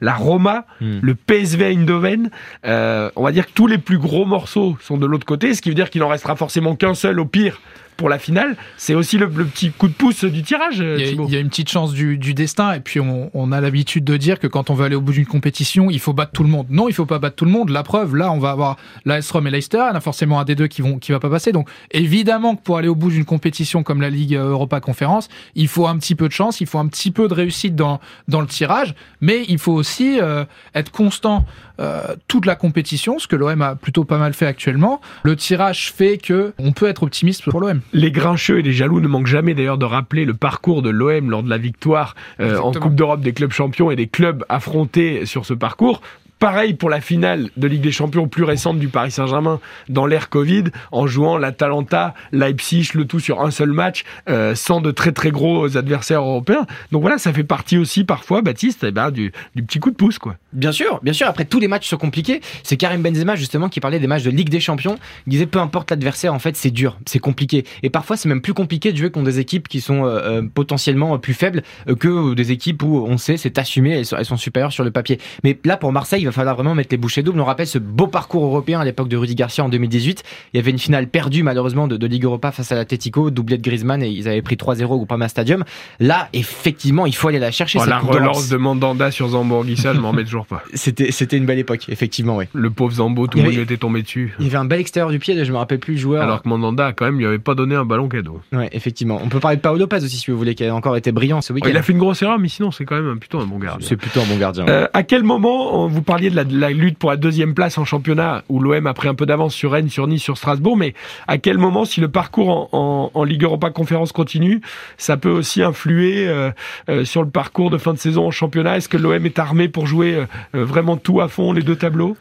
la 0.02 0.12
Roma, 0.14 0.66
Hmm. 0.80 0.98
le 1.02 1.14
PSV 1.14 1.72
Eindhoven. 1.72 2.30
Euh, 2.66 3.10
on 3.16 3.24
va 3.24 3.32
dire 3.32 3.46
que 3.46 3.52
tous 3.52 3.66
les 3.66 3.78
plus 3.78 3.98
gros 3.98 4.26
morceaux 4.26 4.76
sont 4.82 4.98
de 4.98 5.06
l'autre 5.06 5.24
côté, 5.26 5.54
ce 5.54 5.62
qui 5.62 5.70
veut 5.70 5.74
dire 5.74 5.88
qu'il 5.88 6.02
en 6.02 6.08
restera 6.08 6.36
forcément 6.36 6.76
qu'un 6.76 6.94
seul 6.94 7.18
au 7.18 7.24
pire 7.24 7.60
pour 8.00 8.08
la 8.08 8.18
finale. 8.18 8.56
C'est 8.78 8.94
aussi 8.94 9.18
le, 9.18 9.26
le 9.26 9.44
petit 9.44 9.70
coup 9.72 9.86
de 9.86 9.92
pouce 9.92 10.24
du 10.24 10.42
tirage, 10.42 10.80
euh, 10.80 10.96
Il 10.98 11.04
y, 11.04 11.08
a, 11.10 11.22
il 11.22 11.30
y 11.34 11.36
a 11.36 11.38
une 11.38 11.50
petite 11.50 11.68
chance 11.68 11.92
du, 11.92 12.16
du 12.16 12.32
destin 12.32 12.72
et 12.72 12.80
puis 12.80 12.98
on, 12.98 13.30
on 13.34 13.52
a 13.52 13.60
l'habitude 13.60 14.04
de 14.04 14.16
dire 14.16 14.38
que 14.38 14.46
quand 14.46 14.70
on 14.70 14.74
veut 14.74 14.86
aller 14.86 14.94
au 14.94 15.02
bout 15.02 15.12
d'une 15.12 15.26
compétition, 15.26 15.90
il 15.90 16.00
faut 16.00 16.14
battre 16.14 16.32
tout 16.32 16.42
le 16.42 16.48
monde. 16.48 16.66
Non, 16.70 16.88
il 16.88 16.94
faut 16.94 17.04
pas 17.04 17.18
battre 17.18 17.36
tout 17.36 17.44
le 17.44 17.50
monde. 17.50 17.68
La 17.68 17.82
preuve, 17.82 18.16
là, 18.16 18.32
on 18.32 18.38
va 18.38 18.52
avoir 18.52 18.78
l'AS 19.04 19.30
Rome 19.30 19.48
et 19.48 19.50
Leicester. 19.50 19.76
Il 19.84 19.90
y 19.90 19.92
en 19.92 19.96
a 19.96 20.00
forcément 20.00 20.40
un 20.40 20.44
des 20.44 20.54
deux 20.54 20.66
qui 20.66 20.80
vont 20.80 20.98
qui 20.98 21.12
va 21.12 21.20
pas 21.20 21.28
passer. 21.28 21.52
Donc 21.52 21.68
évidemment 21.90 22.56
que 22.56 22.62
pour 22.62 22.78
aller 22.78 22.88
au 22.88 22.94
bout 22.94 23.10
d'une 23.10 23.26
compétition 23.26 23.82
comme 23.82 24.00
la 24.00 24.08
Ligue 24.08 24.34
Europa 24.34 24.80
Conférence, 24.80 25.28
il 25.54 25.68
faut 25.68 25.86
un 25.86 25.98
petit 25.98 26.14
peu 26.14 26.26
de 26.26 26.32
chance, 26.32 26.62
il 26.62 26.66
faut 26.66 26.78
un 26.78 26.88
petit 26.88 27.10
peu 27.10 27.28
de 27.28 27.34
réussite 27.34 27.76
dans 27.76 28.00
dans 28.28 28.40
le 28.40 28.46
tirage, 28.46 28.94
mais 29.20 29.44
il 29.48 29.58
faut 29.58 29.74
aussi 29.74 30.18
euh, 30.22 30.46
être 30.74 30.90
constant 30.90 31.44
euh, 31.80 32.14
toute 32.28 32.44
la 32.44 32.56
compétition, 32.56 33.18
ce 33.18 33.26
que 33.26 33.36
l'OM 33.36 33.62
a 33.62 33.74
plutôt 33.74 34.04
pas 34.04 34.18
mal 34.18 34.34
fait 34.34 34.46
actuellement. 34.46 35.00
Le 35.22 35.34
tirage 35.34 35.92
fait 35.92 36.18
que 36.18 36.52
on 36.58 36.72
peut 36.72 36.86
être 36.86 37.02
optimiste 37.02 37.44
pour 37.50 37.60
l'OM. 37.60 37.80
Les 37.92 38.10
grincheux 38.10 38.58
et 38.58 38.62
les 38.62 38.72
jaloux 38.72 39.00
ne 39.00 39.08
manquent 39.08 39.26
jamais 39.26 39.54
d'ailleurs 39.54 39.78
de 39.78 39.84
rappeler 39.84 40.24
le 40.24 40.34
parcours 40.34 40.82
de 40.82 40.90
l'OM 40.90 41.30
lors 41.30 41.42
de 41.42 41.50
la 41.50 41.58
victoire 41.58 42.14
euh, 42.40 42.58
en. 42.58 42.72
Coupe 42.72 42.94
d'Europe 42.94 43.20
des 43.20 43.32
clubs 43.32 43.52
champions 43.52 43.90
et 43.90 43.96
des 43.96 44.06
clubs 44.06 44.44
affrontés 44.48 45.26
sur 45.26 45.44
ce 45.44 45.54
parcours. 45.54 46.00
Pareil 46.40 46.72
pour 46.72 46.88
la 46.88 47.02
finale 47.02 47.50
de 47.58 47.66
Ligue 47.66 47.82
des 47.82 47.92
Champions 47.92 48.26
plus 48.26 48.44
récente 48.44 48.78
du 48.78 48.88
Paris 48.88 49.10
Saint-Germain 49.10 49.60
dans 49.90 50.06
l'ère 50.06 50.30
Covid, 50.30 50.64
en 50.90 51.06
jouant 51.06 51.36
l'Atalanta, 51.36 52.14
Leipzig, 52.32 52.92
le 52.94 53.04
tout 53.04 53.20
sur 53.20 53.42
un 53.42 53.50
seul 53.50 53.72
match, 53.72 54.04
euh, 54.30 54.54
sans 54.54 54.80
de 54.80 54.90
très 54.90 55.12
très 55.12 55.30
gros 55.32 55.76
adversaires 55.76 56.22
européens. 56.22 56.66
Donc 56.92 57.02
voilà, 57.02 57.18
ça 57.18 57.34
fait 57.34 57.44
partie 57.44 57.76
aussi 57.76 58.04
parfois, 58.04 58.40
Baptiste, 58.40 58.84
eh 58.88 58.90
ben, 58.90 59.10
du, 59.10 59.32
petit 59.54 59.80
coup 59.80 59.90
de 59.90 59.96
pouce. 59.96 60.18
quoi. 60.18 60.36
Bien 60.54 60.72
sûr, 60.72 60.98
bien 61.02 61.12
sûr. 61.12 61.26
Après, 61.26 61.44
tous 61.44 61.60
les 61.60 61.68
matchs 61.68 61.86
sont 61.86 61.98
compliqués. 61.98 62.40
C'est 62.62 62.78
Karim 62.78 63.02
Benzema, 63.02 63.36
justement, 63.36 63.68
qui 63.68 63.80
parlait 63.80 64.00
des 64.00 64.06
matchs 64.06 64.22
de 64.22 64.30
Ligue 64.30 64.48
des 64.48 64.60
Champions. 64.60 64.98
Il 65.26 65.32
disait, 65.32 65.44
peu 65.44 65.58
importe 65.58 65.90
l'adversaire, 65.90 66.32
en 66.32 66.38
fait, 66.38 66.56
c'est 66.56 66.70
dur, 66.70 66.98
c'est 67.04 67.18
compliqué. 67.18 67.66
Et 67.82 67.90
parfois, 67.90 68.16
c'est 68.16 68.30
même 68.30 68.40
plus 68.40 68.54
compliqué 68.54 68.92
de 68.92 68.96
jouer 68.96 69.10
contre 69.10 69.26
des 69.26 69.40
équipes 69.40 69.68
qui 69.68 69.82
sont 69.82 70.06
euh, 70.06 70.40
euh, 70.40 70.42
potentiellement 70.42 71.18
plus 71.18 71.34
faibles 71.34 71.62
que 71.98 72.32
des 72.32 72.50
équipes 72.50 72.82
où 72.82 73.04
on 73.06 73.18
sait, 73.18 73.36
c'est 73.36 73.58
assumé, 73.58 73.90
elles 73.90 74.06
sont, 74.06 74.16
elles 74.16 74.24
sont 74.24 74.38
supérieures 74.38 74.72
sur 74.72 74.84
le 74.84 74.90
papier. 74.90 75.18
Mais 75.44 75.58
là, 75.66 75.76
pour 75.76 75.92
Marseille, 75.92 76.22
il 76.22 76.29
va 76.30 76.34
falloir 76.34 76.54
vraiment 76.54 76.74
mettre 76.74 76.88
les 76.92 76.96
bouchées 76.96 77.22
doubles. 77.22 77.40
On 77.40 77.44
rappelle 77.44 77.66
ce 77.66 77.78
beau 77.78 78.06
parcours 78.06 78.44
européen 78.44 78.80
à 78.80 78.84
l'époque 78.84 79.08
de 79.08 79.16
Rudy 79.16 79.34
Garcia 79.34 79.64
en 79.64 79.68
2018. 79.68 80.22
Il 80.52 80.56
y 80.56 80.60
avait 80.60 80.70
une 80.70 80.78
finale 80.78 81.06
perdue, 81.08 81.42
malheureusement, 81.42 81.86
de, 81.88 81.96
de 81.96 82.06
Ligue 82.06 82.24
Europa 82.24 82.50
face 82.52 82.72
à 82.72 82.74
l'Atletico, 82.74 83.30
doublé 83.30 83.56
de 83.58 83.62
Griezmann, 83.62 84.02
et 84.02 84.08
ils 84.08 84.28
avaient 84.28 84.42
pris 84.42 84.56
3-0 84.56 84.84
au 84.84 84.96
Groupama 84.96 85.28
Stadium. 85.28 85.64
Là, 85.98 86.28
effectivement, 86.32 87.06
il 87.06 87.14
faut 87.14 87.28
aller 87.28 87.38
la 87.38 87.50
chercher. 87.50 87.78
Oh, 87.78 87.82
cette 87.82 87.90
la 87.90 87.98
relance 87.98 88.48
de 88.48 88.56
Mandanda 88.56 89.10
sur 89.10 89.28
Zambourguissa, 89.28 89.94
je 89.94 90.00
m'en 90.00 90.10
remets 90.10 90.24
toujours 90.24 90.46
pas. 90.46 90.62
C'était, 90.74 91.10
c'était 91.12 91.36
une 91.36 91.46
belle 91.46 91.58
époque, 91.58 91.88
effectivement, 91.88 92.36
ouais. 92.36 92.48
Le 92.52 92.70
pauvre 92.70 92.94
Zambo, 92.94 93.26
tout 93.26 93.38
le 93.38 93.44
monde 93.44 93.52
lui 93.54 93.60
était 93.62 93.76
tombé 93.76 94.02
dessus. 94.02 94.34
Il 94.38 94.46
y 94.46 94.48
avait 94.48 94.56
un 94.58 94.64
bel 94.64 94.80
extérieur 94.80 95.10
du 95.10 95.18
pied, 95.18 95.44
je 95.44 95.52
me 95.52 95.58
rappelle 95.58 95.78
plus 95.78 95.94
le 95.94 96.00
joueur. 96.00 96.22
Alors 96.22 96.42
que 96.42 96.48
Mandanda, 96.48 96.92
quand 96.92 97.04
même, 97.04 97.18
lui 97.18 97.26
avait 97.26 97.38
pas 97.38 97.54
donné 97.54 97.74
un 97.74 97.84
ballon 97.84 98.08
cadeau. 98.08 98.40
Ouais, 98.52 98.68
effectivement. 98.72 99.20
On 99.22 99.28
peut 99.28 99.40
parler 99.40 99.56
de 99.56 99.62
Paolo 99.62 99.78
Lopez 99.80 99.96
aussi, 100.04 100.16
si 100.16 100.30
vous 100.30 100.38
voulez, 100.38 100.54
qui 100.54 100.64
a 100.64 100.74
encore 100.74 100.96
été 100.96 101.12
brillant 101.12 101.40
ce 101.40 101.52
Oh, 101.52 101.56
week-end. 101.56 101.68
il 101.70 101.76
a 101.76 101.82
fait 101.82 101.92
une 101.92 101.98
grosse 101.98 102.22
erreur, 102.22 102.38
mais 102.38 102.48
sinon, 102.48 102.70
c'est 102.70 102.84
quand 102.84 103.00
même 103.00 103.18
plutôt 103.18 103.40
un 103.40 103.46
bon 103.46 103.58
gardien. 103.58 103.86
C'est 103.86 103.96
plutôt 103.96 104.20
un 104.20 104.24
bon 104.26 104.36
gardien. 104.36 104.64
ouais. 104.64 104.70
Euh, 104.70 104.86
à 104.92 105.02
quel 105.02 105.22
moment, 105.22 105.84
euh, 105.84 105.88
vous 105.88 106.02
parliez 106.20 106.30
de 106.30 106.36
la, 106.36 106.44
de 106.44 106.58
la 106.58 106.70
lutte 106.70 106.98
pour 106.98 107.10
la 107.10 107.16
deuxième 107.16 107.54
place 107.54 107.78
en 107.78 107.84
championnat, 107.84 108.42
où 108.48 108.60
l'OM 108.60 108.86
a 108.86 108.94
pris 108.94 109.08
un 109.08 109.14
peu 109.14 109.24
d'avance 109.26 109.54
sur 109.54 109.72
Rennes, 109.72 109.88
sur 109.88 110.06
Nice, 110.06 110.22
sur 110.22 110.36
Strasbourg, 110.36 110.76
mais 110.76 110.94
à 111.28 111.38
quel 111.38 111.56
moment, 111.58 111.84
si 111.84 112.00
le 112.00 112.08
parcours 112.08 112.50
en, 112.50 112.68
en- 112.72 113.10
en 113.14 113.24
Ligue 113.24 113.42
Europa 113.44 113.70
Conférence 113.70 114.12
continue, 114.12 114.60
ça 114.98 115.16
peut 115.16 115.30
aussi 115.30 115.62
influer 115.62 116.28
euh, 116.28 116.50
euh, 116.90 117.04
sur 117.04 117.22
le 117.22 117.30
parcours 117.30 117.70
de 117.70 117.78
fin 117.78 117.92
de 117.94 117.98
saison 117.98 118.26
en 118.26 118.30
championnat? 118.30 118.76
Est-ce 118.76 118.88
que 118.88 118.96
l'OM 118.98 119.24
est 119.24 119.38
armé 119.38 119.68
pour 119.68 119.86
jouer 119.86 120.14
euh, 120.54 120.64
vraiment 120.64 120.96
tout 120.98 121.20
à 121.20 121.28
fond, 121.28 121.52
les 121.52 121.62
deux 121.62 121.76
tableaux? 121.76 122.16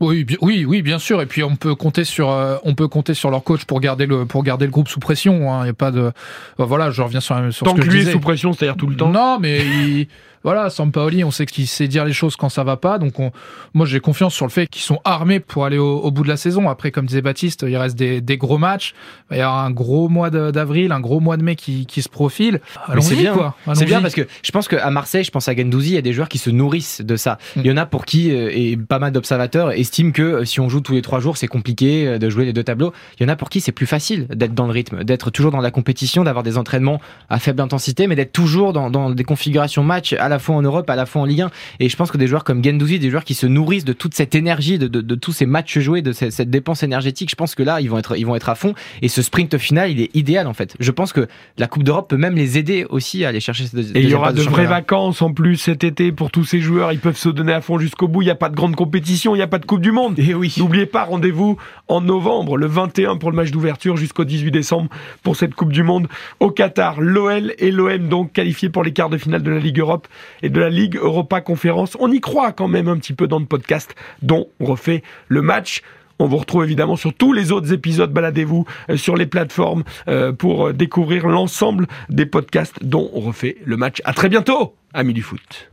Oui, 0.00 0.22
bi- 0.24 0.36
oui, 0.40 0.64
oui, 0.64 0.82
bien 0.82 0.98
sûr. 1.00 1.20
Et 1.22 1.26
puis 1.26 1.42
on 1.42 1.56
peut 1.56 1.74
compter 1.74 2.04
sur, 2.04 2.30
euh, 2.30 2.56
on 2.64 2.74
peut 2.74 2.86
compter 2.86 3.14
sur 3.14 3.30
leur 3.30 3.42
coach 3.42 3.64
pour 3.64 3.80
garder 3.80 4.06
le, 4.06 4.26
pour 4.26 4.44
garder 4.44 4.64
le 4.64 4.70
groupe 4.70 4.88
sous 4.88 5.00
pression. 5.00 5.52
hein. 5.52 5.64
Il 5.64 5.66
y 5.66 5.70
a 5.70 5.74
pas 5.74 5.90
de, 5.90 6.12
voilà, 6.56 6.90
je 6.92 7.02
reviens 7.02 7.18
sur, 7.20 7.34
sur 7.52 7.64
Tant 7.66 7.72
ce 7.72 7.80
que, 7.80 7.86
que 7.86 7.90
je 7.90 7.96
lui 7.96 8.06
est 8.08 8.12
sous 8.12 8.20
pression, 8.20 8.52
c'est-à-dire 8.52 8.76
tout 8.76 8.86
le 8.86 8.94
temps 8.96 9.08
Non, 9.08 9.38
mais 9.40 9.58
il- 9.58 10.06
voilà, 10.44 10.70
Sampaoli, 10.70 11.24
on 11.24 11.30
sait 11.30 11.46
qu'il 11.46 11.66
sait 11.66 11.88
dire 11.88 12.04
les 12.04 12.12
choses 12.12 12.36
quand 12.36 12.48
ça 12.48 12.64
va 12.64 12.76
pas. 12.76 12.98
Donc, 12.98 13.18
on, 13.18 13.32
moi, 13.74 13.86
j'ai 13.86 14.00
confiance 14.00 14.34
sur 14.34 14.46
le 14.46 14.50
fait 14.50 14.66
qu'ils 14.66 14.82
sont 14.82 15.00
armés 15.04 15.40
pour 15.40 15.64
aller 15.64 15.78
au, 15.78 16.10
bout 16.10 16.22
de 16.22 16.28
la 16.28 16.36
saison. 16.36 16.68
Après, 16.68 16.90
comme 16.90 17.06
disait 17.06 17.22
Baptiste, 17.22 17.64
il 17.66 17.76
reste 17.76 17.96
des, 17.96 18.20
des 18.20 18.36
gros 18.36 18.58
matchs. 18.58 18.94
Il 19.30 19.36
y 19.36 19.40
avoir 19.40 19.64
un 19.64 19.70
gros 19.70 20.08
mois 20.08 20.30
d'avril, 20.30 20.92
un 20.92 21.00
gros 21.00 21.20
mois 21.20 21.36
de 21.36 21.42
mai 21.42 21.56
qui, 21.56 21.86
qui 21.86 22.02
se 22.02 22.08
profile. 22.08 22.60
C'est 23.00 23.16
bien, 23.16 23.34
quoi. 23.34 23.54
C'est 23.74 23.84
bien 23.84 24.00
parce 24.00 24.14
que 24.14 24.26
je 24.42 24.50
pense 24.50 24.68
qu'à 24.68 24.90
Marseille, 24.90 25.24
je 25.24 25.30
pense 25.30 25.48
à 25.48 25.56
Gendouzi, 25.56 25.90
il 25.90 25.94
y 25.94 25.98
a 25.98 26.02
des 26.02 26.12
joueurs 26.12 26.28
qui 26.28 26.38
se 26.38 26.50
nourrissent 26.50 27.02
de 27.02 27.16
ça. 27.16 27.38
Mm. 27.56 27.60
Il 27.60 27.66
y 27.66 27.70
en 27.72 27.76
a 27.76 27.86
pour 27.86 28.04
qui, 28.04 28.30
euh, 28.30 28.50
et 28.52 28.76
pas 28.76 28.98
mal 28.98 29.12
d'observateurs 29.12 29.72
estiment 29.72 30.12
que 30.12 30.22
euh, 30.22 30.44
si 30.44 30.60
on 30.60 30.68
joue 30.68 30.80
tous 30.80 30.94
les 30.94 31.02
trois 31.02 31.20
jours, 31.20 31.36
c'est 31.36 31.48
compliqué 31.48 32.06
euh, 32.06 32.18
de 32.18 32.30
jouer 32.30 32.44
les 32.44 32.52
deux 32.52 32.64
tableaux. 32.64 32.92
Il 33.18 33.22
y 33.22 33.26
en 33.26 33.28
a 33.28 33.36
pour 33.36 33.50
qui 33.50 33.60
c'est 33.60 33.72
plus 33.72 33.86
facile 33.86 34.26
d'être 34.28 34.54
dans 34.54 34.66
le 34.66 34.72
rythme, 34.72 35.04
d'être 35.04 35.30
toujours 35.30 35.50
dans 35.50 35.60
la 35.60 35.70
compétition, 35.70 36.24
d'avoir 36.24 36.42
des 36.42 36.58
entraînements 36.58 37.00
à 37.28 37.38
faible 37.38 37.60
intensité, 37.60 38.06
mais 38.06 38.16
d'être 38.16 38.32
toujours 38.32 38.72
dans, 38.72 38.90
dans 38.90 39.10
des 39.10 39.24
configurations 39.24 39.82
match 39.82 40.12
à 40.12 40.27
la 40.28 40.38
fois 40.38 40.56
en 40.56 40.62
Europe, 40.62 40.88
à 40.90 40.96
la 40.96 41.06
fois 41.06 41.22
en 41.22 41.24
Ligue 41.24 41.42
1. 41.42 41.50
Et 41.80 41.88
je 41.88 41.96
pense 41.96 42.10
que 42.10 42.16
des 42.16 42.26
joueurs 42.26 42.44
comme 42.44 42.62
Gendouzi, 42.62 42.98
des 42.98 43.10
joueurs 43.10 43.24
qui 43.24 43.34
se 43.34 43.46
nourrissent 43.46 43.84
de 43.84 43.92
toute 43.92 44.14
cette 44.14 44.34
énergie, 44.34 44.78
de, 44.78 44.86
de, 44.88 45.00
de 45.00 45.14
tous 45.14 45.32
ces 45.32 45.46
matchs 45.46 45.78
joués, 45.78 46.02
de 46.02 46.12
cette, 46.12 46.32
cette, 46.32 46.50
dépense 46.50 46.82
énergétique, 46.82 47.30
je 47.30 47.36
pense 47.36 47.54
que 47.54 47.62
là, 47.62 47.80
ils 47.80 47.90
vont 47.90 47.98
être, 47.98 48.16
ils 48.16 48.26
vont 48.26 48.36
être 48.36 48.48
à 48.48 48.54
fond. 48.54 48.74
Et 49.02 49.08
ce 49.08 49.22
sprint 49.22 49.58
final, 49.58 49.90
il 49.90 50.00
est 50.00 50.14
idéal 50.14 50.46
en 50.46 50.54
fait. 50.54 50.76
Je 50.80 50.90
pense 50.90 51.12
que 51.12 51.28
la 51.56 51.66
Coupe 51.66 51.82
d'Europe 51.82 52.08
peut 52.08 52.16
même 52.16 52.34
les 52.34 52.58
aider 52.58 52.86
aussi 52.88 53.24
à 53.24 53.28
aller 53.28 53.40
chercher 53.40 53.66
cette 53.66 53.96
Et 53.96 54.02
il 54.02 54.08
y 54.08 54.14
aura 54.14 54.32
de, 54.32 54.42
vraies 54.42 54.66
vacances 54.66 55.22
en 55.22 55.32
plus 55.32 55.56
cet 55.56 55.84
été 55.84 56.12
pour 56.12 56.30
tous 56.30 56.44
ces 56.44 56.60
joueurs. 56.60 56.92
Ils 56.92 57.00
peuvent 57.00 57.16
se 57.16 57.28
donner 57.28 57.52
à 57.52 57.60
fond 57.60 57.78
jusqu'au 57.78 58.08
bout. 58.08 58.22
Il 58.22 58.26
n'y 58.26 58.30
a 58.30 58.36
pas 58.36 58.48
de 58.48 58.56
grande 58.56 58.76
compétition, 58.76 59.34
il 59.34 59.38
n'y 59.38 59.42
a 59.42 59.48
pas 59.48 59.58
de 59.58 59.66
Coupe 59.66 59.80
du 59.80 59.92
Monde. 59.92 60.18
Et 60.18 60.34
oui. 60.34 60.54
N'oubliez 60.58 60.86
pas, 60.86 61.04
rendez-vous 61.04 61.56
en 61.88 62.00
novembre, 62.00 62.56
le 62.56 62.66
21 62.66 63.16
pour 63.16 63.30
le 63.30 63.36
match 63.36 63.50
d'ouverture 63.50 63.96
jusqu'au 63.96 64.24
18 64.24 64.50
décembre 64.50 64.90
pour 65.22 65.36
cette 65.36 65.54
Coupe 65.54 65.72
du 65.72 65.82
Monde 65.82 66.08
au 66.40 66.50
Qatar. 66.50 67.00
L'OL 67.00 67.54
et 67.58 67.70
l'OM 67.70 68.08
donc 68.08 68.32
qualifiés 68.32 68.68
pour 68.68 68.84
les 68.84 68.92
quarts 68.92 69.10
de 69.10 69.18
finale 69.18 69.42
de 69.42 69.50
la 69.50 69.58
Ligue 69.58 69.78
Europe 69.78 70.08
et 70.42 70.50
de 70.50 70.60
la 70.60 70.70
Ligue 70.70 70.96
Europa 70.96 71.40
Conférence. 71.40 71.96
On 72.00 72.10
y 72.12 72.20
croit 72.20 72.52
quand 72.52 72.68
même 72.68 72.88
un 72.88 72.96
petit 72.96 73.14
peu 73.14 73.26
dans 73.26 73.38
le 73.38 73.46
podcast 73.46 73.94
dont 74.22 74.48
on 74.60 74.66
refait 74.66 75.02
le 75.28 75.42
match. 75.42 75.82
On 76.18 76.26
vous 76.26 76.36
retrouve 76.36 76.64
évidemment 76.64 76.96
sur 76.96 77.14
tous 77.14 77.32
les 77.32 77.52
autres 77.52 77.72
épisodes. 77.72 78.12
Baladez-vous 78.12 78.66
euh, 78.90 78.96
sur 78.96 79.16
les 79.16 79.26
plateformes 79.26 79.84
euh, 80.08 80.32
pour 80.32 80.68
euh, 80.68 80.72
découvrir 80.72 81.28
l'ensemble 81.28 81.86
des 82.08 82.26
podcasts 82.26 82.82
dont 82.82 83.10
on 83.14 83.20
refait 83.20 83.56
le 83.64 83.76
match. 83.76 84.02
À 84.04 84.12
très 84.12 84.28
bientôt, 84.28 84.74
amis 84.92 85.14
du 85.14 85.22
foot. 85.22 85.70